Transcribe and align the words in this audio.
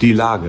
Die 0.00 0.12
Lage. 0.12 0.48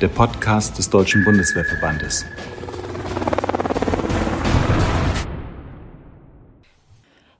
Der 0.00 0.06
Podcast 0.06 0.78
des 0.78 0.88
Deutschen 0.88 1.24
Bundeswehrverbandes. 1.24 2.24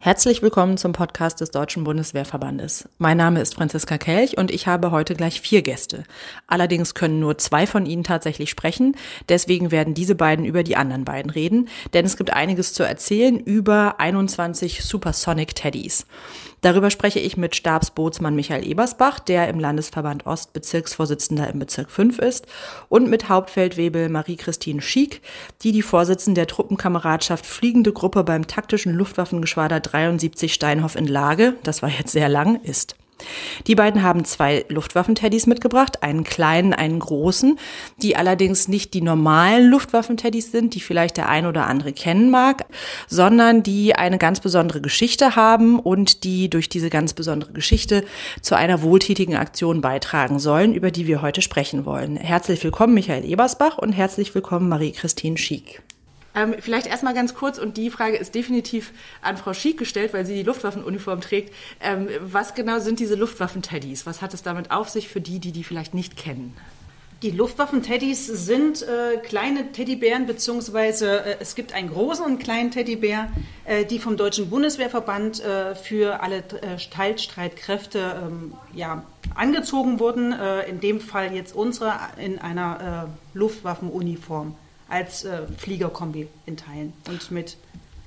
Herzlich 0.01 0.43
willkommen 0.43 0.79
zum 0.79 0.93
Podcast 0.93 1.41
des 1.41 1.51
Deutschen 1.51 1.85
Bundeswehrverbandes. 1.85 2.89
Mein 2.99 3.19
Name 3.19 3.41
ist 3.41 3.55
Franziska 3.55 3.99
Kelch 3.99 4.39
und 4.39 4.51
ich 4.51 4.67
habe 4.67 4.91
heute 4.91 5.15
gleich 5.15 5.41
vier 5.41 5.63
Gäste. 5.63 6.03
Allerdings 6.47 6.95
können 6.95 7.21
nur 7.21 7.37
zwei 7.39 7.67
von 7.67 7.85
ihnen 7.85 8.05
tatsächlich 8.05 8.49
sprechen. 8.49 8.97
Deswegen 9.29 9.71
werden 9.71 9.95
diese 9.95 10.15
beiden 10.15 10.45
über 10.45 10.63
die 10.63 10.77
anderen 10.77 11.05
beiden 11.05 11.31
reden, 11.31 11.69
denn 11.93 12.07
es 12.07 12.17
gibt 12.17 12.33
einiges 12.33 12.73
zu 12.73 12.83
erzählen 12.83 13.39
über 13.39 14.01
21 14.01 14.83
Supersonic 14.83 15.55
Teddys. 15.55 16.07
Darüber 16.61 16.91
spreche 16.91 17.21
ich 17.21 17.37
mit 17.37 17.55
Stabsbootsmann 17.55 18.35
Michael 18.35 18.67
Ebersbach, 18.67 19.21
der 19.21 19.49
im 19.49 19.61
Landesverband 19.61 20.27
Ost 20.27 20.53
Bezirksvorsitzender 20.53 21.49
im 21.49 21.59
Bezirk 21.59 21.91
5 21.91 22.19
ist, 22.19 22.47
und 22.89 23.09
mit 23.09 23.29
Hauptfeldwebel 23.29 24.09
Marie-Christine 24.09 24.83
Schiek, 24.83 25.23
die 25.63 25.73
die 25.73 25.83
Vorsitzende 25.83 26.41
der 26.41 26.47
Truppenkameradschaft 26.49 27.47
Fliegende 27.47 27.93
Gruppe 27.93 28.25
beim 28.25 28.47
taktischen 28.47 28.95
Luftwaffengeschwader 28.95 29.81
73 29.81 30.53
Steinhoff 30.53 30.97
in 30.97 31.07
Lage, 31.07 31.55
das 31.63 31.83
war 31.83 31.91
jetzt 31.91 32.13
sehr 32.13 32.29
lang, 32.29 32.61
ist. 32.63 32.98
Die 33.67 33.75
beiden 33.75 34.03
haben 34.03 34.25
zwei 34.25 34.65
Luftwaffenteddys 34.69 35.47
mitgebracht, 35.47 36.03
einen 36.03 36.25
kleinen, 36.25 36.73
einen 36.73 36.99
großen, 36.99 37.59
die 38.03 38.17
allerdings 38.17 38.69
nicht 38.69 38.95
die 38.95 39.03
normalen 39.03 39.69
Luftwaffenteddys 39.71 40.53
sind, 40.53 40.75
die 40.75 40.81
vielleicht 40.81 41.17
der 41.17 41.29
ein 41.29 41.47
oder 41.47 41.67
andere 41.67 41.93
kennen 41.93 42.31
mag, 42.31 42.67
sondern 43.09 43.63
die 43.63 43.95
eine 43.95 44.19
ganz 44.19 44.41
besondere 44.41 44.81
Geschichte 44.81 45.37
haben 45.37 45.79
und 45.81 46.25
die 46.25 46.49
durch 46.51 46.69
diese 46.69 46.91
ganz 46.91 47.13
besondere 47.13 47.53
Geschichte 47.53 48.05
zu 48.41 48.57
einer 48.57 48.83
wohltätigen 48.83 49.37
Aktion 49.37 49.81
beitragen 49.81 50.39
sollen, 50.39 50.75
über 50.75 50.91
die 50.91 51.07
wir 51.07 51.23
heute 51.23 51.43
sprechen 51.43 51.85
wollen. 51.85 52.17
Herzlich 52.17 52.63
willkommen 52.63 52.95
Michael 52.95 53.25
Ebersbach 53.25 53.79
und 53.79 53.93
herzlich 53.93 54.35
willkommen 54.35 54.69
Marie-Christine 54.69 55.37
Schiek. 55.37 55.83
Ähm, 56.35 56.55
vielleicht 56.61 56.87
erstmal 56.87 57.15
ganz 57.15 57.35
kurz, 57.35 57.59
und 57.59 57.77
die 57.77 57.91
Frage 57.91 58.17
ist 58.17 58.35
definitiv 58.35 58.93
an 59.23 59.37
Frau 59.37 59.55
Schiek 59.55 59.79
gestellt, 59.79 60.13
weil 60.13 60.27
sie 60.27 60.35
die 60.35 60.43
Luftwaffenuniform 60.43 61.21
trägt. 61.21 61.55
Ähm, 61.81 62.09
was 62.21 62.55
genau 62.55 62.79
sind 62.79 63.01
diese 63.01 63.15
Luftwaffenteddys? 63.15 64.07
Was 64.07 64.23
hat 64.23 64.35
es 64.35 64.43
damit 64.43 64.71
auf 64.71 64.89
sich 64.89 65.09
für 65.09 65.21
die, 65.21 65.39
die 65.39 65.53
die 65.53 65.65
vielleicht 65.65 65.95
nicht 65.95 66.17
kennen? 66.17 66.55
Die 67.23 67.33
Luftwaffenteddys 67.33 68.27
sind 68.27 68.83
äh, 68.83 69.17
kleine 69.17 69.73
Teddybären, 69.73 70.27
beziehungsweise 70.27 71.25
äh, 71.25 71.37
es 71.41 71.57
gibt 71.57 71.73
einen 71.73 71.91
großen 71.91 72.25
und 72.25 72.39
kleinen 72.39 72.71
Teddybär, 72.71 73.33
äh, 73.65 73.85
die 73.85 73.99
vom 73.99 74.17
Deutschen 74.17 74.51
Bundeswehrverband 74.51 75.43
äh, 75.43 75.75
für 75.75 76.23
alle 76.23 76.37
äh, 76.37 76.77
Teilstreitkräfte 76.93 78.23
ähm, 78.25 78.55
ja, 78.73 79.03
angezogen 79.35 79.99
wurden. 79.99 80.33
Äh, 80.33 80.69
in 80.71 80.79
dem 80.79 81.01
Fall 81.01 81.35
jetzt 81.35 81.57
unsere 81.57 81.93
in 82.19 82.39
einer 82.39 83.09
Luftwaffenuniform 83.35 84.55
als 84.89 85.25
äh, 85.25 85.43
Fliegerkombi 85.57 86.29
in 86.47 86.57
Teilen 86.57 86.93
und 87.09 87.31
mit 87.31 87.57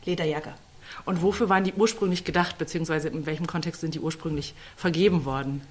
Lederjacke. 0.05 0.53
Und 1.05 1.21
wofür 1.21 1.49
waren 1.49 1.63
die 1.63 1.73
ursprünglich 1.73 2.25
gedacht, 2.25 2.57
beziehungsweise 2.57 3.07
in 3.07 3.25
welchem 3.25 3.47
Kontext 3.47 3.81
sind 3.81 3.95
die 3.95 3.99
ursprünglich 3.99 4.53
vergeben 4.75 5.25
worden? 5.25 5.61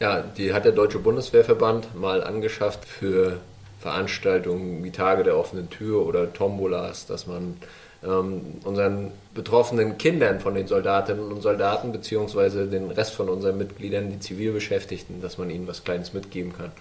Ja, 0.00 0.22
die 0.22 0.52
hat 0.52 0.64
der 0.64 0.72
Deutsche 0.72 0.98
Bundeswehrverband 0.98 1.94
mal 1.94 2.22
angeschafft 2.22 2.84
für 2.84 3.40
Veranstaltungen 3.80 4.82
wie 4.82 4.90
Tage 4.90 5.22
der 5.22 5.36
offenen 5.36 5.70
Tür 5.70 6.06
oder 6.06 6.32
Tombolas, 6.32 7.06
dass 7.06 7.26
man 7.26 7.56
ähm, 8.02 8.42
unseren 8.64 9.12
betroffenen 9.34 9.98
Kindern 9.98 10.40
von 10.40 10.54
den 10.54 10.66
Soldatinnen 10.66 11.30
und 11.30 11.42
Soldaten 11.42 11.92
beziehungsweise 11.92 12.66
den 12.66 12.90
Rest 12.90 13.14
von 13.14 13.28
unseren 13.28 13.56
Mitgliedern, 13.56 14.10
die 14.10 14.18
zivil 14.18 14.52
Beschäftigten, 14.52 15.20
dass 15.22 15.38
man 15.38 15.50
ihnen 15.50 15.66
was 15.66 15.84
Kleines 15.84 16.12
mitgeben 16.12 16.52
kann 16.52 16.72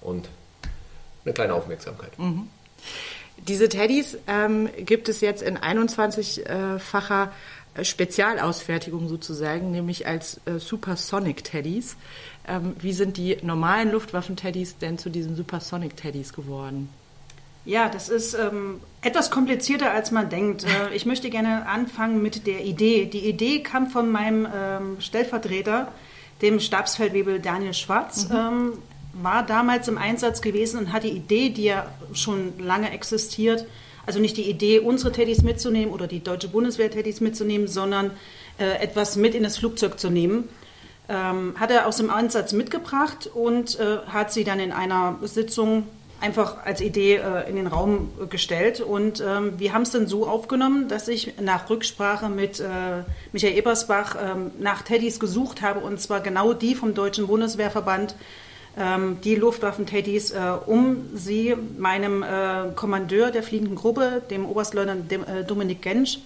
und 0.00 0.28
eine 1.24 1.34
kleine 1.34 1.54
Aufmerksamkeit. 1.54 2.18
Mhm. 2.18 2.48
Diese 3.48 3.68
Teddys 3.68 4.18
ähm, 4.28 4.68
gibt 4.78 5.08
es 5.08 5.20
jetzt 5.20 5.42
in 5.42 5.58
21-facher 5.58 7.32
äh, 7.74 7.84
Spezialausfertigung 7.84 9.08
sozusagen, 9.08 9.70
nämlich 9.72 10.06
als 10.06 10.40
äh, 10.44 10.58
Supersonic 10.58 11.42
Teddys. 11.42 11.96
Ähm, 12.46 12.74
wie 12.78 12.92
sind 12.92 13.16
die 13.16 13.38
normalen 13.42 13.90
Luftwaffen-Teddys 13.92 14.78
denn 14.78 14.98
zu 14.98 15.10
diesen 15.10 15.34
Supersonic 15.34 15.96
Teddys 15.96 16.32
geworden? 16.32 16.88
Ja, 17.64 17.88
das 17.88 18.08
ist 18.08 18.34
ähm, 18.34 18.80
etwas 19.02 19.30
komplizierter, 19.30 19.92
als 19.92 20.10
man 20.10 20.28
denkt. 20.28 20.64
Äh, 20.64 20.94
ich 20.94 21.06
möchte 21.06 21.30
gerne 21.30 21.66
anfangen 21.66 22.22
mit 22.22 22.46
der 22.46 22.64
Idee. 22.64 23.06
Die 23.06 23.28
Idee 23.28 23.62
kam 23.62 23.88
von 23.88 24.10
meinem 24.10 24.46
ähm, 24.54 24.96
Stellvertreter, 25.00 25.92
dem 26.42 26.60
Stabsfeldwebel 26.60 27.40
Daniel 27.40 27.74
Schwarz. 27.74 28.28
Mhm. 28.28 28.78
War 29.14 29.44
damals 29.44 29.88
im 29.88 29.98
Einsatz 29.98 30.40
gewesen 30.40 30.78
und 30.78 30.92
hat 30.92 31.02
die 31.02 31.10
Idee, 31.10 31.50
die 31.50 31.64
ja 31.64 31.92
schon 32.14 32.58
lange 32.58 32.90
existiert, 32.92 33.66
also 34.06 34.18
nicht 34.18 34.36
die 34.36 34.48
Idee, 34.48 34.80
unsere 34.80 35.12
Teddys 35.12 35.42
mitzunehmen 35.42 35.92
oder 35.92 36.06
die 36.06 36.22
deutsche 36.24 36.48
Bundeswehr-Teddys 36.48 37.20
mitzunehmen, 37.20 37.68
sondern 37.68 38.10
äh, 38.58 38.82
etwas 38.82 39.16
mit 39.16 39.34
in 39.34 39.42
das 39.42 39.58
Flugzeug 39.58 40.00
zu 40.00 40.10
nehmen, 40.10 40.48
ähm, 41.08 41.54
hat 41.58 41.70
er 41.70 41.86
aus 41.86 41.98
dem 41.98 42.10
Einsatz 42.10 42.52
mitgebracht 42.52 43.30
und 43.32 43.78
äh, 43.78 43.98
hat 44.06 44.32
sie 44.32 44.44
dann 44.44 44.60
in 44.60 44.72
einer 44.72 45.18
Sitzung 45.22 45.86
einfach 46.20 46.64
als 46.64 46.80
Idee 46.80 47.16
äh, 47.16 47.48
in 47.50 47.56
den 47.56 47.66
Raum 47.66 48.10
gestellt. 48.30 48.80
Und 48.80 49.20
ähm, 49.20 49.58
wir 49.58 49.72
haben 49.72 49.82
es 49.82 49.90
dann 49.90 50.06
so 50.06 50.26
aufgenommen, 50.26 50.88
dass 50.88 51.08
ich 51.08 51.34
nach 51.40 51.68
Rücksprache 51.68 52.28
mit 52.28 52.60
äh, 52.60 52.64
Michael 53.32 53.58
Ebersbach 53.58 54.16
ähm, 54.20 54.52
nach 54.60 54.82
Teddys 54.82 55.18
gesucht 55.18 55.62
habe, 55.62 55.80
und 55.80 56.00
zwar 56.00 56.20
genau 56.20 56.52
die 56.52 56.74
vom 56.76 56.94
Deutschen 56.94 57.26
Bundeswehrverband, 57.26 58.14
die 59.22 59.34
Luftwaffentätis, 59.34 60.30
äh, 60.30 60.38
um 60.64 61.10
sie 61.14 61.54
meinem 61.78 62.22
äh, 62.22 62.72
Kommandeur 62.74 63.30
der 63.30 63.42
fliegenden 63.42 63.76
Gruppe, 63.76 64.22
dem 64.30 64.46
Oberstleutnant 64.46 65.12
äh, 65.12 65.44
Dominik 65.44 65.82
Gensch, 65.82 66.18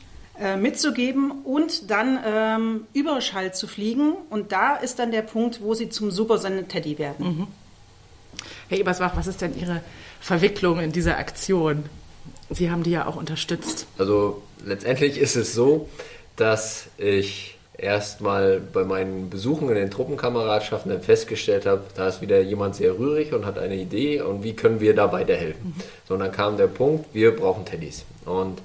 mitzugeben 0.60 1.30
und 1.44 1.90
dann 1.90 2.18
ähm, 2.22 2.86
Überschall 2.92 3.54
zu 3.54 3.66
fliegen. 3.66 4.12
Und 4.28 4.52
da 4.52 4.76
ist 4.76 4.98
dann 4.98 5.10
der 5.10 5.22
Punkt, 5.22 5.62
wo 5.62 5.72
sie 5.72 5.88
zum 5.88 6.10
Supersonne-Teddy 6.10 6.98
werden. 6.98 7.26
Mhm. 7.26 7.46
Herr 8.68 8.78
Ebersbach, 8.78 9.16
was 9.16 9.28
ist 9.28 9.40
denn 9.40 9.58
Ihre 9.58 9.80
Verwicklung 10.20 10.78
in 10.80 10.92
dieser 10.92 11.16
Aktion? 11.16 11.84
Sie 12.50 12.70
haben 12.70 12.82
die 12.82 12.90
ja 12.90 13.06
auch 13.06 13.16
unterstützt. 13.16 13.86
Also 13.96 14.42
letztendlich 14.62 15.16
ist 15.16 15.36
es 15.36 15.54
so, 15.54 15.88
dass 16.36 16.88
ich 16.98 17.55
erstmal 17.78 18.60
bei 18.60 18.84
meinen 18.84 19.28
Besuchen 19.28 19.69
in 19.69 19.75
den 19.75 19.91
Truppenkameradschaften 19.91 20.91
dann 20.91 21.03
festgestellt 21.03 21.66
habe, 21.66 21.82
da 21.94 22.09
ist 22.09 22.22
wieder 22.22 22.41
jemand 22.41 22.76
sehr 22.76 22.98
rührig 22.98 23.32
und 23.32 23.44
hat 23.44 23.59
eine 23.59 23.76
Idee 23.76 24.20
und 24.22 24.42
wie 24.42 24.54
können 24.54 24.81
wir 24.81 24.94
da 24.94 25.12
weiterhelfen. 25.12 25.75
Mhm. 25.76 25.82
So, 26.09 26.15
und 26.15 26.20
dann 26.20 26.32
kam 26.32 26.56
der 26.56 26.69
Punkt, 26.69 27.06
wir 27.12 27.36
brauchen 27.36 27.65
Teddys. 27.65 28.04
Und 28.25 28.62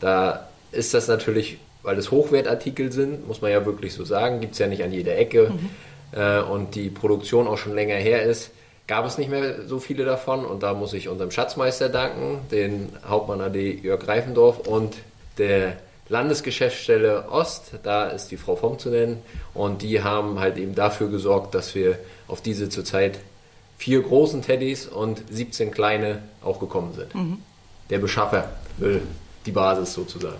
da 0.00 0.48
ist 0.72 0.94
das 0.94 1.08
natürlich, 1.08 1.58
weil 1.82 1.98
es 1.98 2.10
Hochwertartikel 2.10 2.90
sind, 2.90 3.26
muss 3.28 3.42
man 3.42 3.50
ja 3.50 3.64
wirklich 3.66 3.92
so 3.92 4.04
sagen, 4.04 4.40
gibt 4.40 4.54
es 4.54 4.58
ja 4.58 4.66
nicht 4.66 4.82
an 4.82 4.92
jeder 4.92 5.16
Ecke 5.16 5.50
mhm. 5.50 6.18
äh, 6.18 6.40
und 6.40 6.74
die 6.74 6.88
Produktion 6.88 7.46
auch 7.46 7.58
schon 7.58 7.74
länger 7.74 7.96
her 7.96 8.22
ist, 8.22 8.50
gab 8.86 9.06
es 9.06 9.18
nicht 9.18 9.30
mehr 9.30 9.66
so 9.66 9.78
viele 9.78 10.04
davon 10.04 10.44
und 10.44 10.62
da 10.62 10.74
muss 10.74 10.92
ich 10.92 11.08
unserem 11.08 11.30
Schatzmeister 11.30 11.88
danken, 11.88 12.40
den 12.50 12.90
Hauptmann 13.06 13.40
AD 13.40 13.80
Jörg 13.82 14.06
Reifendorf 14.06 14.58
und 14.66 14.94
der 15.38 15.76
Landesgeschäftsstelle 16.08 17.28
Ost, 17.30 17.72
da 17.82 18.04
ist 18.06 18.28
die 18.28 18.36
Frau 18.36 18.56
Vom 18.56 18.78
zu 18.78 18.90
nennen, 18.90 19.22
und 19.54 19.82
die 19.82 20.02
haben 20.02 20.38
halt 20.38 20.58
eben 20.58 20.74
dafür 20.74 21.08
gesorgt, 21.08 21.54
dass 21.54 21.74
wir 21.74 21.98
auf 22.28 22.42
diese 22.42 22.68
zurzeit 22.68 23.18
vier 23.78 24.02
großen 24.02 24.42
Teddys 24.42 24.86
und 24.86 25.22
17 25.30 25.70
kleine 25.70 26.22
auch 26.42 26.60
gekommen 26.60 26.94
sind. 26.94 27.14
Mhm. 27.14 27.38
Der 27.90 27.98
Beschaffer 27.98 28.50
will 28.78 29.02
die 29.46 29.52
Basis 29.52 29.94
sozusagen. 29.94 30.38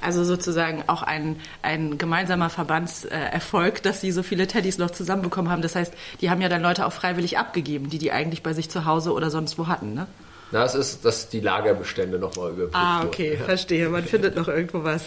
Also 0.00 0.24
sozusagen 0.24 0.84
auch 0.86 1.02
ein, 1.02 1.40
ein 1.62 1.98
gemeinsamer 1.98 2.50
Verbandserfolg, 2.50 3.82
dass 3.82 4.00
sie 4.00 4.12
so 4.12 4.22
viele 4.22 4.46
Teddys 4.46 4.78
noch 4.78 4.90
zusammenbekommen 4.90 5.50
haben. 5.50 5.62
Das 5.62 5.74
heißt, 5.74 5.92
die 6.20 6.30
haben 6.30 6.40
ja 6.40 6.48
dann 6.48 6.62
Leute 6.62 6.86
auch 6.86 6.92
freiwillig 6.92 7.38
abgegeben, 7.38 7.90
die 7.90 7.98
die 7.98 8.12
eigentlich 8.12 8.42
bei 8.42 8.52
sich 8.52 8.70
zu 8.70 8.84
Hause 8.84 9.12
oder 9.12 9.30
sonst 9.30 9.58
wo 9.58 9.66
hatten, 9.66 9.94
ne? 9.94 10.06
Na, 10.54 10.64
es 10.64 10.76
ist, 10.76 11.04
dass 11.04 11.28
die 11.28 11.40
Lagerbestände 11.40 12.16
nochmal 12.16 12.52
überprüft 12.52 12.76
Ah, 12.76 13.02
okay, 13.02 13.36
ja. 13.36 13.44
verstehe. 13.44 13.88
Man 13.88 14.04
findet 14.04 14.36
noch 14.36 14.46
irgendwo 14.46 14.84
was. 14.84 15.02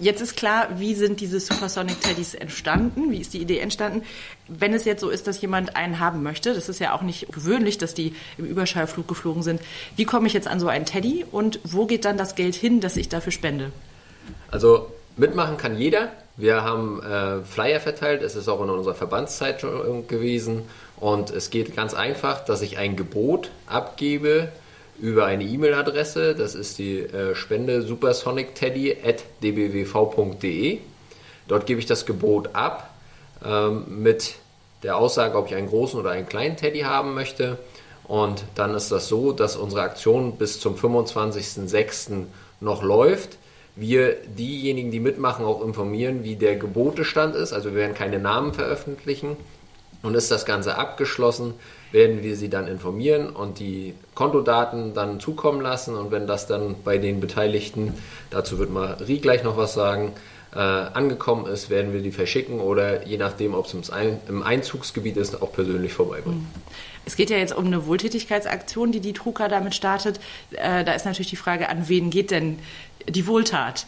Jetzt 0.00 0.20
ist 0.20 0.36
klar, 0.36 0.66
wie 0.80 0.96
sind 0.96 1.20
diese 1.20 1.38
Supersonic 1.38 2.00
Teddys 2.00 2.34
entstanden? 2.34 3.12
Wie 3.12 3.20
ist 3.20 3.34
die 3.34 3.38
Idee 3.40 3.60
entstanden? 3.60 4.02
Wenn 4.48 4.74
es 4.74 4.84
jetzt 4.84 5.00
so 5.00 5.10
ist, 5.10 5.28
dass 5.28 5.40
jemand 5.40 5.76
einen 5.76 6.00
haben 6.00 6.24
möchte, 6.24 6.54
das 6.54 6.68
ist 6.68 6.80
ja 6.80 6.92
auch 6.92 7.02
nicht 7.02 7.30
gewöhnlich, 7.32 7.78
dass 7.78 7.94
die 7.94 8.16
im 8.36 8.46
Überschallflug 8.46 9.06
geflogen 9.06 9.44
sind. 9.44 9.60
Wie 9.94 10.04
komme 10.06 10.26
ich 10.26 10.32
jetzt 10.32 10.48
an 10.48 10.58
so 10.58 10.66
einen 10.66 10.86
Teddy 10.86 11.24
und 11.30 11.60
wo 11.62 11.86
geht 11.86 12.04
dann 12.04 12.18
das 12.18 12.34
Geld 12.34 12.56
hin, 12.56 12.80
das 12.80 12.96
ich 12.96 13.08
dafür 13.08 13.30
spende? 13.30 13.70
Also 14.50 14.92
mitmachen 15.16 15.56
kann 15.56 15.78
jeder. 15.78 16.10
Wir 16.36 16.64
haben 16.64 17.00
äh, 17.02 17.42
Flyer 17.44 17.80
verteilt, 17.80 18.22
es 18.22 18.34
ist 18.34 18.48
auch 18.48 18.62
in 18.62 18.70
unserer 18.70 18.94
Verbandszeit 18.94 19.60
schon 19.60 20.08
gewesen. 20.08 20.62
Und 20.98 21.30
es 21.30 21.50
geht 21.50 21.76
ganz 21.76 21.92
einfach, 21.94 22.44
dass 22.44 22.62
ich 22.62 22.78
ein 22.78 22.96
Gebot 22.96 23.50
abgebe 23.66 24.48
über 24.98 25.26
eine 25.26 25.44
E-Mail-Adresse. 25.44 26.34
Das 26.34 26.54
ist 26.54 26.78
die 26.78 27.00
äh, 27.00 27.34
Spende 27.34 27.82
supersonicteddy.dbwv.de. 27.82 30.78
Dort 31.46 31.66
gebe 31.66 31.80
ich 31.80 31.86
das 31.86 32.06
Gebot 32.06 32.54
ab. 32.54 32.94
ähm, 33.44 34.02
mit 34.02 34.36
der 34.82 34.96
Aussage, 34.96 35.36
ob 35.36 35.46
ich 35.46 35.54
einen 35.54 35.68
großen 35.68 35.98
oder 35.98 36.10
einen 36.10 36.28
kleinen 36.28 36.56
Teddy 36.56 36.80
haben 36.80 37.14
möchte. 37.14 37.58
Und 38.04 38.44
dann 38.54 38.74
ist 38.74 38.92
das 38.92 39.08
so, 39.08 39.32
dass 39.32 39.56
unsere 39.56 39.82
Aktion 39.82 40.36
bis 40.36 40.60
zum 40.60 40.76
25.06. 40.76 42.24
noch 42.60 42.82
läuft. 42.82 43.38
Wir 43.76 44.16
diejenigen, 44.38 44.90
die 44.90 45.00
mitmachen, 45.00 45.44
auch 45.44 45.64
informieren, 45.64 46.22
wie 46.22 46.36
der 46.36 46.56
Gebotestand 46.56 47.34
ist. 47.34 47.52
Also 47.52 47.70
wir 47.70 47.76
werden 47.76 47.94
keine 47.94 48.18
Namen 48.18 48.54
veröffentlichen. 48.54 49.36
Und 50.02 50.14
ist 50.14 50.30
das 50.30 50.44
Ganze 50.44 50.76
abgeschlossen, 50.76 51.54
werden 51.90 52.22
wir 52.22 52.36
sie 52.36 52.50
dann 52.50 52.68
informieren 52.68 53.30
und 53.30 53.58
die 53.58 53.94
Kontodaten 54.14 54.92
dann 54.92 55.18
zukommen 55.18 55.62
lassen. 55.62 55.96
Und 55.96 56.10
wenn 56.10 56.26
das 56.26 56.46
dann 56.46 56.76
bei 56.84 56.98
den 56.98 57.20
Beteiligten, 57.20 57.94
dazu 58.28 58.58
wird 58.58 58.70
Marie 58.70 59.18
gleich 59.18 59.44
noch 59.44 59.56
was 59.56 59.72
sagen, 59.72 60.12
äh, 60.54 60.58
angekommen 60.58 61.46
ist, 61.46 61.70
werden 61.70 61.92
wir 61.92 62.00
die 62.00 62.12
verschicken 62.12 62.60
oder 62.60 63.06
je 63.06 63.16
nachdem, 63.16 63.54
ob 63.54 63.66
es 63.66 63.90
im 64.28 64.42
Einzugsgebiet 64.42 65.16
ist, 65.16 65.40
auch 65.42 65.52
persönlich 65.52 65.92
vorbeibringen. 65.92 66.40
Mhm. 66.40 66.62
Es 67.06 67.16
geht 67.16 67.30
ja 67.30 67.36
jetzt 67.36 67.54
um 67.54 67.66
eine 67.66 67.86
Wohltätigkeitsaktion, 67.86 68.92
die 68.92 69.00
die 69.00 69.12
Truka 69.12 69.48
damit 69.48 69.74
startet. 69.74 70.20
Äh, 70.52 70.84
da 70.84 70.92
ist 70.92 71.04
natürlich 71.04 71.30
die 71.30 71.36
Frage, 71.36 71.68
an 71.68 71.88
wen 71.88 72.10
geht 72.10 72.30
denn 72.30 72.58
die 73.08 73.26
Wohltat? 73.26 73.86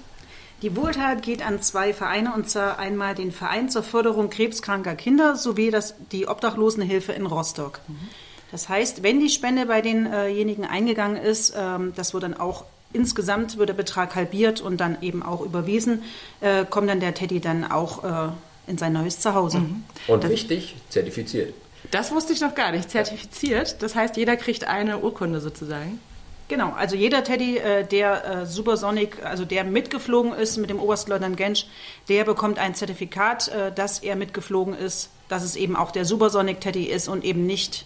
Die 0.62 0.74
Wohltat 0.74 1.22
geht 1.22 1.44
an 1.46 1.60
zwei 1.60 1.92
Vereine, 1.92 2.34
und 2.34 2.48
zwar 2.48 2.78
einmal 2.78 3.14
den 3.14 3.30
Verein 3.30 3.68
zur 3.68 3.82
Förderung 3.82 4.30
krebskranker 4.30 4.94
Kinder 4.94 5.36
sowie 5.36 5.70
das, 5.70 5.94
die 6.12 6.28
Obdachlosenhilfe 6.28 7.12
in 7.12 7.26
Rostock. 7.26 7.80
Mhm. 7.86 8.08
Das 8.50 8.68
heißt, 8.68 9.02
wenn 9.02 9.20
die 9.20 9.28
Spende 9.28 9.66
bei 9.66 9.82
denjenigen 9.82 10.64
eingegangen 10.64 11.16
ist, 11.16 11.54
ähm, 11.56 11.92
das 11.96 12.14
wird 12.14 12.22
dann 12.22 12.34
auch 12.34 12.64
insgesamt 12.96 13.58
wird 13.58 13.68
der 13.68 13.74
Betrag 13.74 14.16
halbiert 14.16 14.60
und 14.60 14.78
dann 14.78 14.98
eben 15.02 15.22
auch 15.22 15.42
überwiesen, 15.42 16.02
äh, 16.40 16.64
kommt 16.64 16.88
dann 16.88 17.00
der 17.00 17.14
Teddy 17.14 17.40
dann 17.40 17.70
auch 17.70 18.02
äh, 18.02 18.32
in 18.66 18.78
sein 18.78 18.92
neues 18.92 19.20
Zuhause. 19.20 19.58
Mhm. 19.58 19.84
Und 20.08 20.24
das, 20.24 20.30
wichtig, 20.30 20.74
zertifiziert. 20.88 21.54
Das 21.90 22.10
wusste 22.10 22.32
ich 22.32 22.40
noch 22.40 22.54
gar 22.54 22.72
nicht. 22.72 22.90
Zertifiziert. 22.90 23.82
Das 23.82 23.94
heißt, 23.94 24.16
jeder 24.16 24.36
kriegt 24.36 24.64
eine 24.64 24.98
Urkunde 24.98 25.40
sozusagen. 25.40 26.00
Genau, 26.48 26.72
also 26.72 26.94
jeder 26.94 27.24
Teddy, 27.24 27.58
äh, 27.58 27.84
der 27.84 28.24
äh, 28.24 28.46
Supersonic, 28.46 29.24
also 29.24 29.44
der 29.44 29.64
mitgeflogen 29.64 30.32
ist 30.32 30.56
mit 30.58 30.70
dem 30.70 30.78
Oberstleutnant 30.78 31.36
Gensch, 31.36 31.66
der 32.08 32.24
bekommt 32.24 32.58
ein 32.58 32.74
Zertifikat, 32.74 33.48
äh, 33.48 33.72
dass 33.72 33.98
er 33.98 34.14
mitgeflogen 34.14 34.74
ist, 34.74 35.10
dass 35.28 35.42
es 35.42 35.56
eben 35.56 35.74
auch 35.74 35.90
der 35.90 36.04
Supersonic 36.04 36.60
Teddy 36.60 36.84
ist 36.84 37.08
und 37.08 37.24
eben 37.24 37.46
nicht 37.46 37.84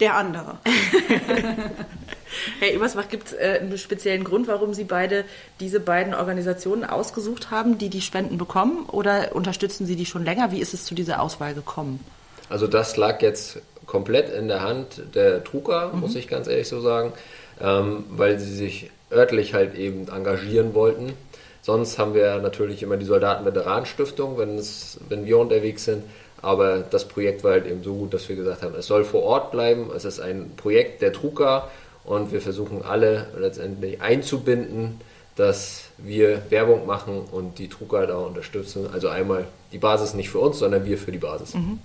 der 0.00 0.16
andere. 0.16 0.58
Herr 2.60 2.72
Ebersbach, 2.72 3.08
gibt 3.08 3.28
es 3.28 3.32
äh, 3.32 3.58
einen 3.60 3.76
speziellen 3.78 4.24
Grund, 4.24 4.48
warum 4.48 4.74
Sie 4.74 4.84
beide 4.84 5.24
diese 5.60 5.80
beiden 5.80 6.14
Organisationen 6.14 6.84
ausgesucht 6.84 7.50
haben, 7.50 7.78
die 7.78 7.88
die 7.88 8.00
Spenden 8.00 8.38
bekommen? 8.38 8.86
Oder 8.90 9.34
unterstützen 9.34 9.86
Sie 9.86 9.96
die 9.96 10.06
schon 10.06 10.24
länger? 10.24 10.52
Wie 10.52 10.60
ist 10.60 10.74
es 10.74 10.84
zu 10.84 10.94
dieser 10.94 11.20
Auswahl 11.20 11.54
gekommen? 11.54 12.00
Also 12.48 12.66
das 12.66 12.96
lag 12.96 13.22
jetzt 13.22 13.60
komplett 13.86 14.32
in 14.32 14.48
der 14.48 14.62
Hand 14.62 15.02
der 15.14 15.42
Truka, 15.44 15.90
mhm. 15.92 16.00
muss 16.00 16.14
ich 16.14 16.28
ganz 16.28 16.48
ehrlich 16.48 16.68
so 16.68 16.80
sagen, 16.80 17.12
ähm, 17.60 18.04
weil 18.10 18.38
sie 18.38 18.54
sich 18.54 18.90
örtlich 19.10 19.54
halt 19.54 19.74
eben 19.74 20.08
engagieren 20.08 20.74
wollten. 20.74 21.12
Sonst 21.60 21.98
haben 21.98 22.14
wir 22.14 22.38
natürlich 22.38 22.82
immer 22.82 22.96
die 22.96 23.04
Soldaten-Veteran-Stiftung, 23.04 24.36
wenn, 24.36 24.60
wenn 25.08 25.26
wir 25.26 25.38
unterwegs 25.38 25.84
sind. 25.84 26.02
Aber 26.42 26.78
das 26.78 27.06
Projekt 27.06 27.44
war 27.44 27.52
halt 27.52 27.66
eben 27.66 27.84
so 27.84 27.94
gut, 27.94 28.12
dass 28.12 28.28
wir 28.28 28.34
gesagt 28.34 28.62
haben, 28.62 28.74
es 28.74 28.86
soll 28.86 29.04
vor 29.04 29.22
Ort 29.22 29.52
bleiben. 29.52 29.90
Es 29.94 30.04
ist 30.04 30.18
ein 30.18 30.50
Projekt 30.56 31.00
der 31.00 31.12
Truka 31.12 31.70
und 32.04 32.32
wir 32.32 32.40
versuchen 32.40 32.82
alle 32.82 33.28
letztendlich 33.38 34.00
einzubinden, 34.00 35.00
dass 35.36 35.84
wir 35.98 36.42
Werbung 36.50 36.86
machen 36.86 37.22
und 37.30 37.58
die 37.58 37.68
Truka 37.68 38.06
da 38.06 38.18
unterstützen. 38.18 38.88
Also 38.92 39.08
einmal 39.08 39.46
die 39.72 39.78
Basis 39.78 40.14
nicht 40.14 40.30
für 40.30 40.40
uns, 40.40 40.58
sondern 40.58 40.84
wir 40.84 40.98
für 40.98 41.12
die 41.12 41.18
Basis. 41.18 41.54
Mhm. 41.54 41.78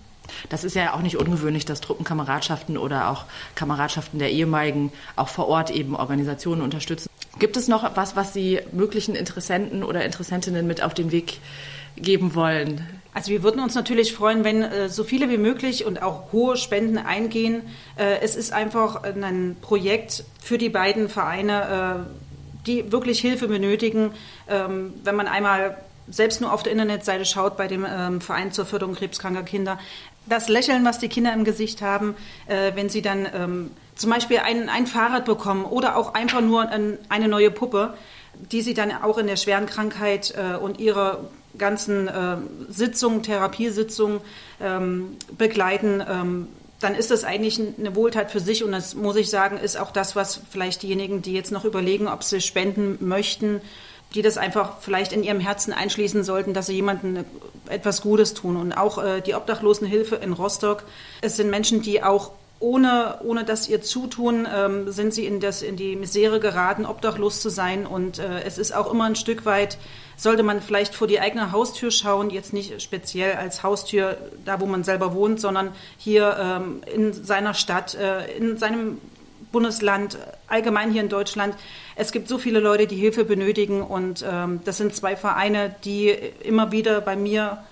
Das 0.49 0.65
ist 0.65 0.75
ja 0.75 0.93
auch 0.93 1.01
nicht 1.01 1.17
ungewöhnlich, 1.17 1.63
dass 1.63 1.79
Truppenkameradschaften 1.79 2.77
oder 2.77 3.09
auch 3.09 3.23
Kameradschaften 3.55 4.19
der 4.19 4.31
ehemaligen 4.31 4.91
auch 5.15 5.29
vor 5.29 5.47
Ort 5.47 5.71
eben 5.71 5.95
Organisationen 5.95 6.61
unterstützen. 6.61 7.09
Gibt 7.39 7.55
es 7.55 7.67
noch 7.67 7.95
was, 7.95 8.15
was 8.15 8.33
Sie 8.33 8.59
möglichen 8.73 9.15
Interessenten 9.15 9.83
oder 9.83 10.03
Interessentinnen 10.03 10.67
mit 10.67 10.83
auf 10.83 10.93
den 10.93 11.11
Weg 11.11 11.39
geben 11.95 12.35
wollen? 12.35 12.85
Also 13.17 13.31
wir 13.31 13.41
würden 13.41 13.59
uns 13.61 13.73
natürlich 13.73 14.13
freuen, 14.13 14.43
wenn 14.43 14.61
äh, 14.61 14.89
so 14.89 15.03
viele 15.03 15.27
wie 15.27 15.39
möglich 15.39 15.85
und 15.85 16.03
auch 16.03 16.31
hohe 16.31 16.55
Spenden 16.55 16.99
eingehen. 16.99 17.63
Äh, 17.95 18.19
es 18.21 18.35
ist 18.35 18.53
einfach 18.53 19.01
ein 19.01 19.55
Projekt 19.59 20.23
für 20.39 20.59
die 20.59 20.69
beiden 20.69 21.09
Vereine, 21.09 22.05
äh, 22.05 22.67
die 22.67 22.91
wirklich 22.91 23.19
Hilfe 23.19 23.47
benötigen. 23.47 24.11
Ähm, 24.47 24.93
wenn 25.03 25.15
man 25.15 25.27
einmal 25.27 25.77
selbst 26.07 26.41
nur 26.41 26.53
auf 26.53 26.61
der 26.61 26.71
Internetseite 26.73 27.25
schaut 27.25 27.57
bei 27.57 27.67
dem 27.67 27.87
ähm, 27.89 28.21
Verein 28.21 28.51
zur 28.51 28.67
Förderung 28.67 28.93
krebskranker 28.93 29.41
Kinder, 29.41 29.79
das 30.27 30.47
Lächeln, 30.47 30.85
was 30.85 30.99
die 30.99 31.09
Kinder 31.09 31.33
im 31.33 31.43
Gesicht 31.43 31.81
haben, 31.81 32.13
äh, 32.45 32.73
wenn 32.75 32.87
sie 32.87 33.01
dann 33.01 33.27
ähm, 33.33 33.71
zum 33.95 34.11
Beispiel 34.11 34.41
ein, 34.45 34.69
ein 34.69 34.85
Fahrrad 34.85 35.25
bekommen 35.25 35.65
oder 35.65 35.97
auch 35.97 36.13
einfach 36.13 36.41
nur 36.41 36.69
ein, 36.69 36.99
eine 37.09 37.27
neue 37.27 37.49
Puppe, 37.49 37.95
die 38.51 38.61
sie 38.61 38.75
dann 38.75 38.91
auch 38.91 39.17
in 39.17 39.25
der 39.25 39.37
schweren 39.37 39.65
Krankheit 39.65 40.35
äh, 40.37 40.55
und 40.55 40.79
ihre 40.79 41.27
ganzen 41.57 42.07
äh, 42.07 42.37
Sitzungen, 42.69 43.23
Therapiesitzungen 43.23 44.21
ähm, 44.61 45.17
begleiten, 45.37 46.03
ähm, 46.07 46.47
dann 46.79 46.93
ist 46.93 47.09
das 47.09 47.23
eigentlich 47.23 47.59
eine 47.59 47.95
Wohltat 47.95 48.31
für 48.31 48.39
sich 48.39 48.63
und 48.63 48.71
das 48.71 48.93
muss 48.93 49.15
ich 49.15 49.29
sagen, 49.29 49.57
ist 49.57 49.79
auch 49.79 49.91
das, 49.91 50.15
was 50.15 50.41
vielleicht 50.51 50.83
diejenigen, 50.83 51.21
die 51.21 51.33
jetzt 51.33 51.51
noch 51.51 51.65
überlegen, 51.65 52.07
ob 52.07 52.23
sie 52.23 52.39
spenden 52.39 52.97
möchten, 52.99 53.61
die 54.13 54.21
das 54.21 54.37
einfach 54.37 54.79
vielleicht 54.79 55.11
in 55.11 55.23
ihrem 55.23 55.39
Herzen 55.39 55.73
einschließen 55.73 56.23
sollten, 56.23 56.53
dass 56.53 56.67
sie 56.67 56.75
jemandem 56.75 57.25
etwas 57.67 58.01
Gutes 58.01 58.33
tun. 58.33 58.55
Und 58.55 58.73
auch 58.73 59.03
äh, 59.03 59.21
die 59.21 59.33
Obdachlosenhilfe 59.33 60.15
in 60.15 60.33
Rostock, 60.33 60.83
es 61.21 61.35
sind 61.35 61.49
Menschen, 61.49 61.81
die 61.81 62.03
auch 62.03 62.31
ohne, 62.59 63.19
ohne 63.23 63.43
dass 63.43 63.69
ihr 63.69 63.81
Zutun 63.81 64.47
ähm, 64.51 64.91
sind 64.91 65.13
sie 65.13 65.25
in, 65.25 65.39
das, 65.39 65.61
in 65.61 65.75
die 65.75 65.95
Misere 65.95 66.39
geraten, 66.39 66.85
obdachlos 66.85 67.41
zu 67.41 67.49
sein. 67.49 67.85
Und 67.85 68.19
äh, 68.19 68.41
es 68.43 68.57
ist 68.57 68.73
auch 68.73 68.91
immer 68.91 69.05
ein 69.05 69.15
Stück 69.15 69.45
weit, 69.45 69.77
sollte 70.15 70.43
man 70.43 70.61
vielleicht 70.61 70.95
vor 70.95 71.07
die 71.07 71.19
eigene 71.19 71.51
Haustür 71.51 71.91
schauen, 71.91 72.29
jetzt 72.31 72.53
nicht 72.53 72.81
speziell 72.81 73.35
als 73.35 73.61
Haustür 73.61 74.17
da, 74.43 74.59
wo 74.59 74.65
man 74.65 74.83
selber 74.83 75.13
wohnt, 75.13 75.39
sondern 75.39 75.71
hier 75.97 76.35
ähm, 76.39 76.81
in 76.91 77.13
seiner 77.13 77.53
Stadt, 77.53 77.93
äh, 77.93 78.25
in 78.35 78.57
seinem 78.57 78.99
Bundesland, 79.51 80.17
allgemein 80.47 80.91
hier 80.91 81.01
in 81.01 81.09
Deutschland. 81.09 81.55
Es 81.95 82.11
gibt 82.11 82.27
so 82.27 82.37
viele 82.37 82.59
Leute, 82.59 82.87
die 82.87 82.95
Hilfe 82.95 83.23
benötigen 83.23 83.81
und 83.81 84.25
ähm, 84.27 84.61
das 84.65 84.77
sind 84.77 84.95
zwei 84.95 85.15
Vereine, 85.15 85.75
die 85.85 86.09
immer 86.09 86.71
wieder 86.71 87.01
bei 87.01 87.15
mir 87.15 87.63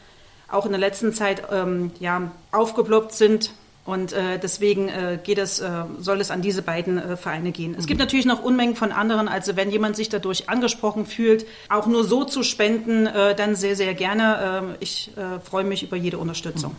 auch 0.48 0.66
in 0.66 0.72
der 0.72 0.80
letzten 0.80 1.12
Zeit 1.14 1.44
ähm, 1.52 1.92
ja, 2.00 2.32
aufgeploppt 2.52 3.14
sind. 3.14 3.52
Und 3.86 4.14
äh, 4.14 4.40
deswegen 4.42 4.90
äh, 4.90 5.20
geht 5.24 5.38
es, 5.38 5.60
äh, 5.60 5.70
soll 6.00 6.20
es 6.20 6.32
an 6.32 6.42
diese 6.42 6.64
beiden 6.64 6.98
äh, 6.98 7.18
Vereine 7.18 7.52
gehen. 7.52 7.76
Es 7.78 7.86
gibt 7.86 8.00
natürlich 8.00 8.26
noch 8.26 8.42
Unmengen 8.42 8.76
von 8.76 8.92
anderen. 8.92 9.28
Also 9.28 9.56
wenn 9.56 9.70
jemand 9.70 9.96
sich 9.96 10.10
dadurch 10.10 10.50
angesprochen 10.50 11.06
fühlt, 11.06 11.46
auch 11.70 11.86
nur 11.86 12.04
so 12.04 12.24
zu 12.24 12.42
spenden, 12.42 13.06
äh, 13.06 13.36
dann 13.36 13.56
sehr, 13.56 13.76
sehr 13.76 13.94
gerne. 13.94 14.64
Ähm, 14.64 14.76
ich 14.80 15.12
äh, 15.16 15.40
freue 15.40 15.66
mich 15.66 15.84
über 15.84 15.98
jede 15.98 16.18
Unterstützung. 16.18 16.76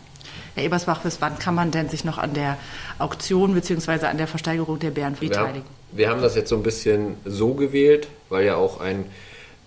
Herr 0.56 0.64
Ebersbach, 0.64 1.02
bis 1.02 1.20
wann 1.20 1.38
kann 1.38 1.54
man 1.54 1.70
denn 1.70 1.88
sich 1.88 2.04
noch 2.04 2.18
an 2.18 2.34
der 2.34 2.58
Auktion 2.98 3.54
bzw. 3.54 4.06
an 4.06 4.18
der 4.18 4.26
Versteigerung 4.26 4.80
der 4.80 4.90
Bären 4.90 5.14
beteiligen? 5.14 5.64
Wir, 5.92 5.98
wir 5.98 6.10
haben 6.10 6.22
das 6.22 6.34
jetzt 6.34 6.48
so 6.48 6.56
ein 6.56 6.64
bisschen 6.64 7.14
so 7.24 7.54
gewählt, 7.54 8.08
weil 8.30 8.46
ja 8.46 8.56
auch 8.56 8.80
ein 8.80 9.04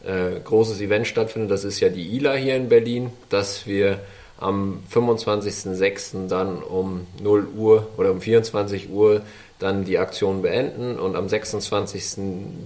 äh, 0.04 0.40
großes 0.44 0.82
Event 0.82 1.08
stattfindet. 1.08 1.52
Das 1.52 1.64
ist 1.64 1.80
ja 1.80 1.88
die 1.88 2.18
ILA 2.18 2.34
hier 2.34 2.58
in 2.58 2.68
Berlin, 2.68 3.12
dass 3.30 3.66
wir 3.66 4.00
am 4.40 4.80
25.06. 4.92 6.28
dann 6.28 6.62
um 6.64 7.06
0 7.22 7.48
Uhr 7.56 7.88
oder 7.98 8.12
um 8.12 8.22
24 8.22 8.90
Uhr 8.90 9.22
dann 9.60 9.84
die 9.84 9.98
Aktion 9.98 10.42
beenden 10.42 10.98
und 10.98 11.18
am 11.18 11.28
26. 11.28 12.14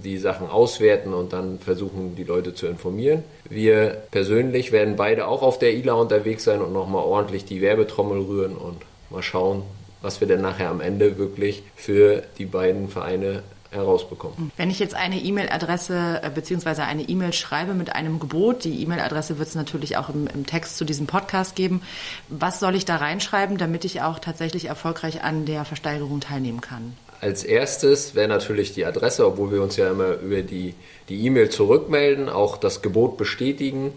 die 0.04 0.18
Sachen 0.18 0.48
auswerten 0.48 1.12
und 1.12 1.32
dann 1.32 1.58
versuchen, 1.58 2.14
die 2.14 2.22
Leute 2.22 2.54
zu 2.54 2.68
informieren. 2.68 3.24
Wir 3.48 4.04
persönlich 4.12 4.70
werden 4.70 4.94
beide 4.94 5.26
auch 5.26 5.42
auf 5.42 5.58
der 5.58 5.74
ILA 5.74 5.94
unterwegs 5.94 6.44
sein 6.44 6.60
und 6.62 6.72
nochmal 6.72 7.04
ordentlich 7.04 7.44
die 7.44 7.60
Werbetrommel 7.60 8.20
rühren 8.20 8.56
und 8.56 8.76
mal 9.10 9.22
schauen, 9.22 9.62
was 10.02 10.20
wir 10.20 10.28
denn 10.28 10.40
nachher 10.40 10.70
am 10.70 10.80
Ende 10.80 11.18
wirklich 11.18 11.64
für 11.74 12.22
die 12.38 12.46
beiden 12.46 12.88
Vereine 12.88 13.42
herausbekommen. 13.74 14.52
Wenn 14.56 14.70
ich 14.70 14.78
jetzt 14.78 14.94
eine 14.94 15.18
E-Mail-Adresse 15.18 16.20
äh, 16.22 16.30
bzw. 16.30 16.82
eine 16.82 17.02
E-Mail 17.02 17.32
schreibe 17.32 17.74
mit 17.74 17.94
einem 17.94 18.20
Gebot, 18.20 18.64
die 18.64 18.82
E-Mail-Adresse 18.82 19.38
wird 19.38 19.48
es 19.48 19.54
natürlich 19.54 19.96
auch 19.96 20.08
im, 20.08 20.26
im, 20.26 20.46
Text 20.46 20.76
zu 20.76 20.84
diesem 20.84 21.06
Podcast 21.06 21.56
geben, 21.56 21.82
was 22.28 22.60
soll 22.60 22.74
ich 22.74 22.84
da 22.84 22.96
reinschreiben, 22.96 23.58
damit 23.58 23.84
ich 23.84 24.02
auch 24.02 24.18
tatsächlich 24.18 24.66
erfolgreich 24.66 25.22
an 25.22 25.44
der 25.44 25.64
Versteigerung 25.64 26.20
teilnehmen 26.20 26.60
kann? 26.60 26.96
Als 27.20 27.44
erstes 27.44 28.14
wäre 28.14 28.28
natürlich 28.28 28.72
die 28.72 28.84
Adresse, 28.84 29.26
obwohl 29.26 29.52
wir 29.52 29.62
uns 29.62 29.76
ja 29.76 29.90
immer 29.90 30.14
über 30.14 30.42
die 30.42 30.74
E-Mail 31.08 31.48
zurückmelden, 31.48 32.28
auch 32.28 32.56
das 32.56 32.82
Gebot 32.82 33.16
bestätigen 33.16 33.92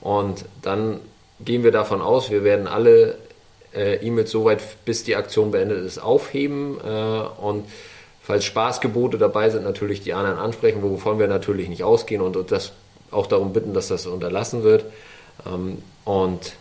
und 0.00 0.44
dann 0.62 1.00
gehen 1.44 1.62
wir 1.62 1.72
davon 1.72 2.00
aus, 2.00 2.30
wir 2.30 2.44
werden 2.44 2.66
alle 2.66 3.16
äh, 3.74 3.96
E-Mails 3.96 4.30
soweit, 4.30 4.62
bis 4.84 5.04
die 5.04 5.16
Aktion 5.16 5.50
beendet 5.50 5.84
ist, 5.84 5.98
aufheben 5.98 6.78
äh, 6.84 7.42
und 7.42 7.66
falls 8.22 8.44
Spaßgebote 8.44 9.18
dabei 9.18 9.50
sind, 9.50 9.64
natürlich 9.64 10.02
die 10.02 10.14
anderen 10.14 10.38
ansprechen, 10.38 10.82
wovon 10.82 11.18
wir 11.18 11.26
natürlich 11.26 11.68
nicht 11.68 11.82
ausgehen 11.82 12.22
und 12.22 12.50
das 12.50 12.72
auch 13.10 13.26
darum 13.26 13.52
bitten, 13.52 13.74
dass 13.74 13.88
das 13.88 14.06
unterlassen 14.06 14.62
wird. 14.62 14.84
Ähm, 15.46 15.82
und 16.04 16.52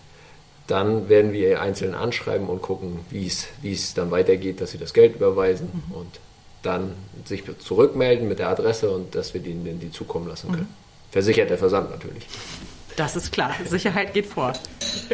dann 0.67 1.09
werden 1.09 1.33
wir 1.33 1.61
einzeln 1.61 1.95
anschreiben 1.95 2.47
und 2.47 2.61
gucken, 2.61 2.99
wie 3.09 3.25
es 3.27 3.93
dann 3.95 4.11
weitergeht, 4.11 4.61
dass 4.61 4.71
sie 4.71 4.77
das 4.77 4.93
Geld 4.93 5.15
überweisen 5.15 5.69
mhm. 5.73 5.95
und 5.95 6.19
dann 6.61 6.93
sich 7.25 7.43
zurückmelden 7.59 8.27
mit 8.27 8.39
der 8.39 8.49
Adresse 8.49 8.91
und 8.91 9.15
dass 9.15 9.33
wir 9.33 9.41
denen 9.41 9.79
die 9.79 9.91
zukommen 9.91 10.27
lassen 10.27 10.51
können. 10.51 10.63
Mhm. 10.63 11.11
Versichert 11.11 11.49
der 11.49 11.57
Versand 11.57 11.89
natürlich. 11.89 12.27
Das 12.95 13.15
ist 13.15 13.31
klar. 13.31 13.55
Sicherheit 13.65 14.13
geht 14.13 14.25
vor. 14.25 14.53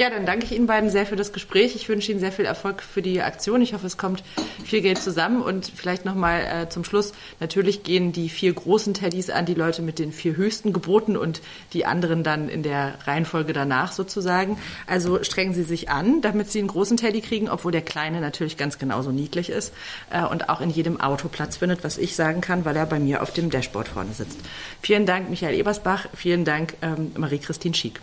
Ja, 0.00 0.08
dann 0.08 0.24
danke 0.24 0.46
ich 0.46 0.52
Ihnen 0.52 0.66
beiden 0.66 0.88
sehr 0.88 1.04
für 1.04 1.14
das 1.14 1.30
Gespräch. 1.30 1.76
Ich 1.76 1.86
wünsche 1.90 2.10
Ihnen 2.10 2.20
sehr 2.20 2.32
viel 2.32 2.46
Erfolg 2.46 2.80
für 2.80 3.02
die 3.02 3.20
Aktion. 3.20 3.60
Ich 3.60 3.74
hoffe, 3.74 3.86
es 3.86 3.98
kommt 3.98 4.22
viel 4.64 4.80
Geld 4.80 4.96
zusammen. 4.96 5.42
Und 5.42 5.70
vielleicht 5.76 6.06
nochmal 6.06 6.40
äh, 6.40 6.68
zum 6.70 6.84
Schluss. 6.84 7.12
Natürlich 7.38 7.82
gehen 7.82 8.10
die 8.10 8.30
vier 8.30 8.50
großen 8.54 8.94
Teddys 8.94 9.28
an 9.28 9.44
die 9.44 9.52
Leute 9.52 9.82
mit 9.82 9.98
den 9.98 10.10
vier 10.10 10.36
höchsten 10.36 10.72
Geboten 10.72 11.18
und 11.18 11.42
die 11.74 11.84
anderen 11.84 12.24
dann 12.24 12.48
in 12.48 12.62
der 12.62 12.94
Reihenfolge 13.06 13.52
danach 13.52 13.92
sozusagen. 13.92 14.56
Also 14.86 15.22
strengen 15.22 15.52
Sie 15.52 15.64
sich 15.64 15.90
an, 15.90 16.22
damit 16.22 16.50
Sie 16.50 16.60
einen 16.60 16.68
großen 16.68 16.96
Teddy 16.96 17.20
kriegen, 17.20 17.50
obwohl 17.50 17.72
der 17.72 17.82
kleine 17.82 18.22
natürlich 18.22 18.56
ganz 18.56 18.78
genauso 18.78 19.12
niedlich 19.12 19.50
ist 19.50 19.74
äh, 20.08 20.24
und 20.24 20.48
auch 20.48 20.62
in 20.62 20.70
jedem 20.70 20.98
Auto 20.98 21.28
Platz 21.28 21.58
findet, 21.58 21.84
was 21.84 21.98
ich 21.98 22.16
sagen 22.16 22.40
kann, 22.40 22.64
weil 22.64 22.74
er 22.74 22.86
bei 22.86 22.98
mir 22.98 23.20
auf 23.20 23.34
dem 23.34 23.50
Dashboard 23.50 23.88
vorne 23.88 24.14
sitzt. 24.14 24.38
Vielen 24.80 25.04
Dank, 25.04 25.28
Michael 25.28 25.54
Ebersbach. 25.56 26.08
Vielen 26.14 26.46
Dank, 26.46 26.72
ähm, 26.80 27.12
Marie-Christine 27.18 27.74
Schick. 27.74 28.00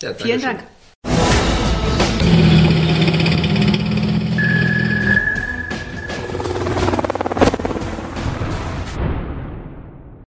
Ja, 0.00 0.14
Vielen 0.14 0.42
Dank. 0.42 0.64